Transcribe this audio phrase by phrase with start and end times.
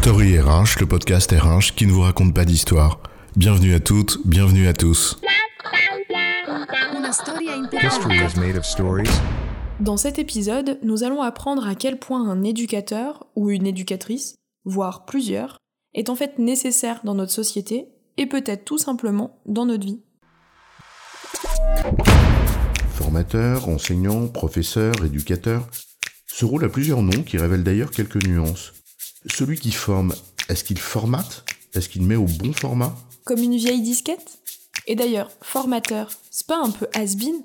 [0.00, 3.00] Story RH, le podcast RH qui ne vous raconte pas d'histoire.
[3.34, 5.20] Bienvenue à toutes, bienvenue à tous.
[7.82, 9.10] History is made of stories.
[9.80, 15.04] Dans cet épisode, nous allons apprendre à quel point un éducateur ou une éducatrice, voire
[15.04, 15.58] plusieurs,
[15.94, 20.00] est en fait nécessaire dans notre société et peut-être tout simplement dans notre vie.
[22.94, 25.66] Formateur, enseignant, professeur, éducateur.
[26.28, 28.74] Ce rôle a plusieurs noms qui révèlent d'ailleurs quelques nuances.
[29.32, 30.14] Celui qui forme,
[30.48, 31.44] est-ce qu'il formate?
[31.74, 32.96] Est-ce qu'il met au bon format?
[33.24, 34.38] Comme une vieille disquette?
[34.86, 37.42] Et d'ailleurs, formateur, c'est pas un peu has-been?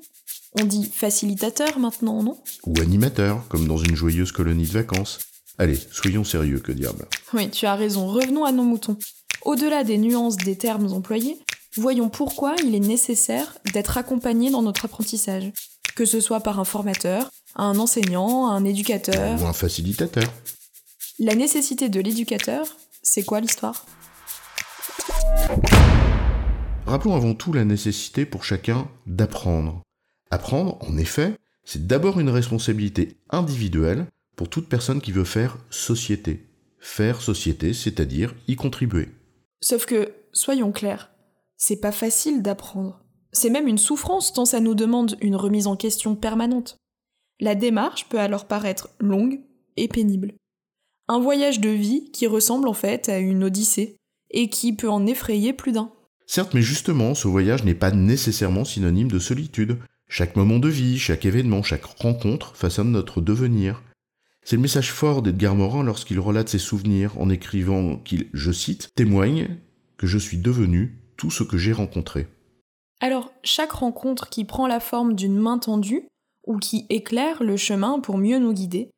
[0.60, 2.38] On dit facilitateur maintenant, non?
[2.66, 5.20] Ou animateur, comme dans une joyeuse colonie de vacances
[5.60, 7.06] Allez, soyons sérieux, que diable.
[7.34, 8.98] Oui, tu as raison, revenons à nos moutons.
[9.44, 11.38] Au-delà des nuances des termes employés,
[11.76, 15.52] voyons pourquoi il est nécessaire d'être accompagné dans notre apprentissage,
[15.96, 19.40] que ce soit par un formateur, un enseignant, un éducateur.
[19.42, 20.32] Ou un facilitateur.
[21.20, 22.66] La nécessité de l'éducateur,
[23.04, 23.86] c'est quoi l'histoire?
[26.88, 29.84] Rappelons avant tout la nécessité pour chacun d'apprendre.
[30.32, 36.48] Apprendre, en effet, c'est d'abord une responsabilité individuelle pour toute personne qui veut faire société.
[36.80, 39.10] Faire société, c'est-à-dire y contribuer.
[39.62, 41.12] Sauf que, soyons clairs,
[41.58, 43.06] c'est pas facile d'apprendre.
[43.32, 46.76] C'est même une souffrance tant ça nous demande une remise en question permanente.
[47.40, 49.42] La démarche peut alors paraître longue
[49.78, 50.34] et pénible.
[51.14, 53.98] Un voyage de vie qui ressemble en fait à une odyssée,
[54.32, 55.92] et qui peut en effrayer plus d'un.
[56.26, 59.78] Certes, mais justement, ce voyage n'est pas nécessairement synonyme de solitude.
[60.10, 63.84] Chaque moment de vie, chaque événement, chaque rencontre façonne notre devenir.
[64.44, 68.90] C'est le message fort d'Edgar Morin lorsqu'il relate ses souvenirs en écrivant qu'il, je cite,
[68.96, 69.60] témoigne
[69.98, 72.26] que je suis devenu tout ce que j'ai rencontré.
[73.02, 76.08] Alors, chaque rencontre qui prend la forme d'une main tendue,
[76.48, 78.90] ou qui éclaire le chemin pour mieux nous guider,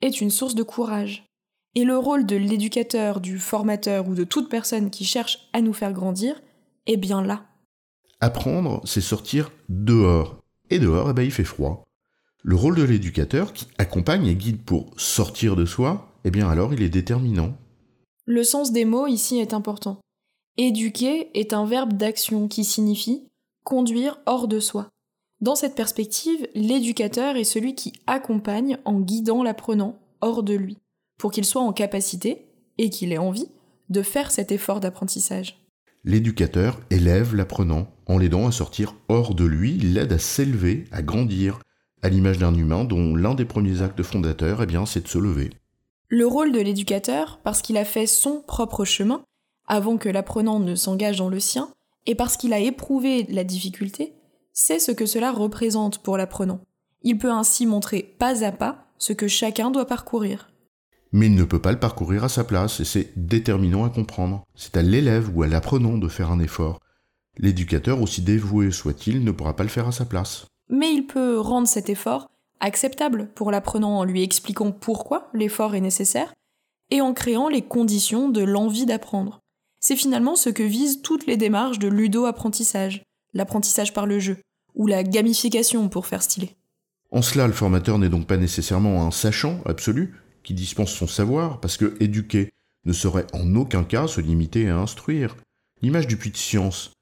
[0.00, 1.29] est une source de courage.
[1.76, 5.72] Et le rôle de l'éducateur, du formateur ou de toute personne qui cherche à nous
[5.72, 6.42] faire grandir
[6.86, 7.44] est bien là.
[8.20, 10.42] Apprendre, c'est sortir dehors.
[10.68, 11.86] Et dehors, eh ben, il fait froid.
[12.42, 16.74] Le rôle de l'éducateur, qui accompagne et guide pour sortir de soi, eh bien alors
[16.74, 17.56] il est déterminant.
[18.24, 20.00] Le sens des mots ici est important.
[20.56, 23.28] Éduquer est un verbe d'action qui signifie
[23.62, 24.88] conduire hors de soi.
[25.40, 30.78] Dans cette perspective, l'éducateur est celui qui accompagne en guidant l'apprenant hors de lui
[31.20, 32.46] pour qu'il soit en capacité,
[32.78, 33.48] et qu'il ait envie,
[33.90, 35.62] de faire cet effort d'apprentissage.
[36.02, 41.02] L'éducateur élève l'apprenant en l'aidant à sortir hors de lui, il l'aide à s'élever, à
[41.02, 41.60] grandir,
[42.02, 45.18] à l'image d'un humain dont l'un des premiers actes fondateurs, eh bien, c'est de se
[45.18, 45.50] lever.
[46.08, 49.22] Le rôle de l'éducateur, parce qu'il a fait son propre chemin,
[49.66, 51.68] avant que l'apprenant ne s'engage dans le sien,
[52.06, 54.14] et parce qu'il a éprouvé la difficulté,
[54.54, 56.60] c'est ce que cela représente pour l'apprenant.
[57.02, 60.49] Il peut ainsi montrer pas à pas ce que chacun doit parcourir
[61.12, 64.44] mais il ne peut pas le parcourir à sa place, et c'est déterminant à comprendre.
[64.54, 66.80] C'est à l'élève ou à l'apprenant de faire un effort.
[67.38, 70.46] L'éducateur, aussi dévoué soit-il, ne pourra pas le faire à sa place.
[70.68, 72.28] Mais il peut rendre cet effort
[72.60, 76.32] acceptable pour l'apprenant en lui expliquant pourquoi l'effort est nécessaire,
[76.90, 79.40] et en créant les conditions de l'envie d'apprendre.
[79.80, 84.38] C'est finalement ce que visent toutes les démarches de ludo-apprentissage, l'apprentissage par le jeu,
[84.74, 86.56] ou la gamification pour faire stylé.
[87.10, 91.60] En cela, le formateur n'est donc pas nécessairement un sachant absolu, qui dispense son savoir,
[91.60, 92.50] parce que éduquer
[92.86, 95.36] ne saurait en aucun cas se limiter à instruire.
[95.82, 96.92] L'image du puits de science,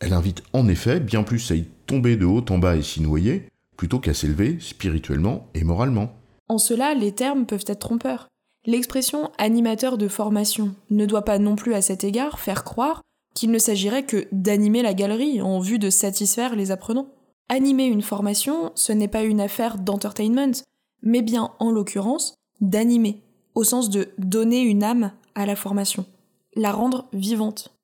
[0.00, 3.00] elle invite en effet bien plus à y tomber de haut en bas et s'y
[3.00, 6.12] noyer, plutôt qu'à s'élever spirituellement et moralement.
[6.48, 8.28] En cela, les termes peuvent être trompeurs.
[8.66, 13.02] L'expression animateur de formation ne doit pas non plus à cet égard faire croire
[13.34, 17.08] qu'il ne s'agirait que d'animer la galerie en vue de satisfaire les apprenants.
[17.48, 20.62] Animer une formation, ce n'est pas une affaire d'entertainment,
[21.02, 23.20] mais bien, en l'occurrence, d'animer,
[23.54, 26.06] au sens de donner une âme à la formation,
[26.54, 27.74] la rendre vivante.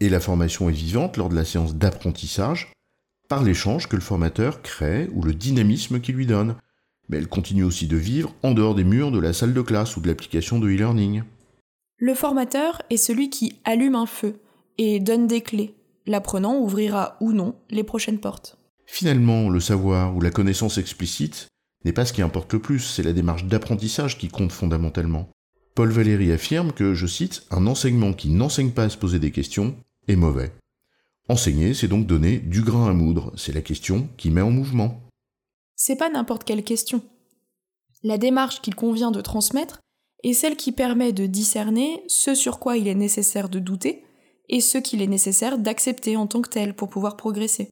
[0.00, 2.72] Et la formation est vivante lors de la séance d'apprentissage,
[3.28, 6.56] par l'échange que le formateur crée ou le dynamisme qu'il lui donne.
[7.08, 9.96] Mais elle continue aussi de vivre en dehors des murs de la salle de classe
[9.96, 11.22] ou de l'application de e-learning.
[11.98, 14.40] Le formateur est celui qui allume un feu
[14.78, 15.74] et donne des clés.
[16.06, 18.58] L'apprenant ouvrira ou non les prochaines portes.
[18.86, 21.48] Finalement, le savoir ou la connaissance explicite
[21.86, 25.28] n'est pas ce qui importe le plus, c'est la démarche d'apprentissage qui compte fondamentalement.
[25.76, 29.30] Paul Valéry affirme que, je cite, un enseignement qui n'enseigne pas à se poser des
[29.30, 29.76] questions
[30.08, 30.52] est mauvais.
[31.28, 35.00] Enseigner, c'est donc donner du grain à moudre, c'est la question qui met en mouvement.
[35.76, 37.02] C'est pas n'importe quelle question.
[38.02, 39.80] La démarche qu'il convient de transmettre
[40.24, 44.02] est celle qui permet de discerner ce sur quoi il est nécessaire de douter
[44.48, 47.70] et ce qu'il est nécessaire d'accepter en tant que tel pour pouvoir progresser.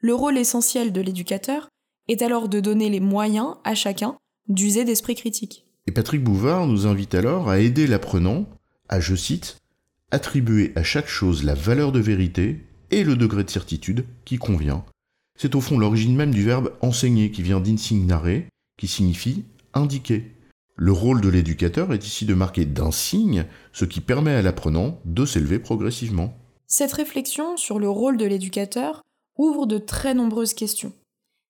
[0.00, 1.68] Le rôle essentiel de l'éducateur
[2.08, 4.16] est alors de donner les moyens à chacun
[4.48, 5.66] d'user d'esprit critique.
[5.86, 8.46] Et Patrick Bouvard nous invite alors à aider l'apprenant
[8.88, 9.58] à, je cite,
[10.10, 14.84] attribuer à chaque chose la valeur de vérité et le degré de certitude qui convient.
[15.38, 18.42] C'est au fond l'origine même du verbe enseigner qui vient d'insignare,
[18.76, 20.30] qui signifie indiquer.
[20.76, 25.00] Le rôle de l'éducateur est ici de marquer d'un signe ce qui permet à l'apprenant
[25.04, 26.36] de s'élever progressivement.
[26.66, 29.02] Cette réflexion sur le rôle de l'éducateur
[29.36, 30.92] ouvre de très nombreuses questions.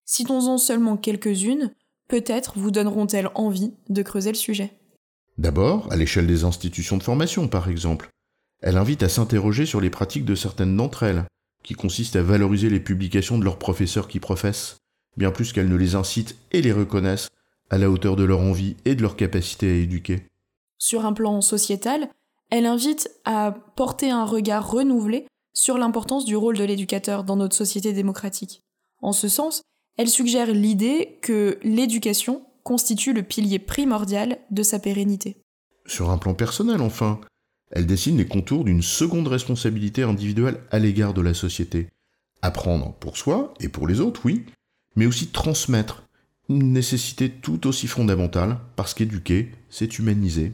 [0.05, 1.73] Citons-en seulement quelques-unes,
[2.09, 4.77] peut-être vous donneront-elles envie de creuser le sujet.
[5.39, 8.11] D'abord, à l'échelle des institutions de formation, par exemple.
[8.61, 11.25] Elle invite à s'interroger sur les pratiques de certaines d'entre elles,
[11.63, 14.77] qui consistent à valoriser les publications de leurs professeurs qui professent,
[15.17, 17.29] bien plus qu'elles ne les incitent et les reconnaissent
[17.71, 20.27] à la hauteur de leur envie et de leur capacité à éduquer.
[20.79, 22.11] Sur un plan sociétal,
[22.51, 27.57] elle invite à porter un regard renouvelé sur l'importance du rôle de l'éducateur dans notre
[27.57, 28.63] société démocratique.
[29.01, 29.63] En ce sens,
[29.97, 35.37] elle suggère l'idée que l'éducation constitue le pilier primordial de sa pérennité.
[35.87, 37.21] Sur un plan personnel, enfin,
[37.71, 41.89] elle dessine les contours d'une seconde responsabilité individuelle à l'égard de la société.
[42.43, 44.45] Apprendre pour soi et pour les autres, oui,
[44.97, 46.05] mais aussi transmettre,
[46.49, 50.53] une nécessité tout aussi fondamentale, parce qu'éduquer, c'est humaniser.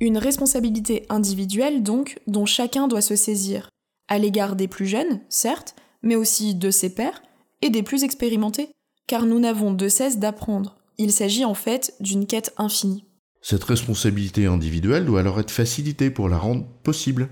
[0.00, 3.68] Une responsabilité individuelle, donc, dont chacun doit se saisir,
[4.08, 7.22] à l'égard des plus jeunes, certes, mais aussi de ses pairs,
[7.64, 8.68] et des plus expérimentés,
[9.06, 10.76] car nous n'avons de cesse d'apprendre.
[10.98, 13.04] Il s'agit en fait d'une quête infinie.
[13.40, 17.30] Cette responsabilité individuelle doit alors être facilitée pour la rendre possible.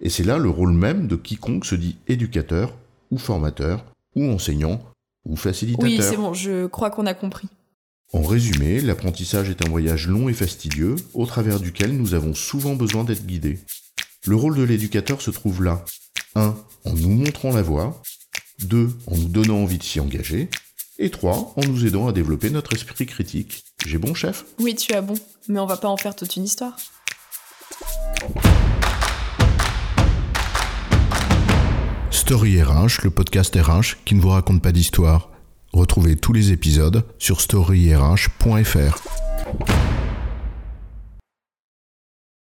[0.00, 2.74] Et c'est là le rôle même de quiconque se dit éducateur,
[3.10, 3.84] ou formateur,
[4.16, 4.82] ou enseignant,
[5.26, 5.88] ou facilitateur.
[5.88, 7.48] Oui, c'est bon, je crois qu'on a compris.
[8.12, 12.74] En résumé, l'apprentissage est un voyage long et fastidieux, au travers duquel nous avons souvent
[12.74, 13.58] besoin d'être guidés.
[14.26, 15.84] Le rôle de l'éducateur se trouve là.
[16.36, 16.54] 1.
[16.84, 18.02] En nous montrant la voie.
[18.62, 18.90] 2.
[19.06, 20.48] En nous donnant envie de s'y engager.
[20.98, 21.54] Et 3.
[21.56, 23.64] En nous aidant à développer notre esprit critique.
[23.84, 24.44] J'ai bon, chef?
[24.60, 25.14] Oui, tu as bon,
[25.48, 26.76] mais on va pas en faire toute une histoire.
[32.10, 35.30] Story RH, le podcast RH qui ne vous raconte pas d'histoire.
[35.72, 39.02] Retrouvez tous les épisodes sur storyrh.fr.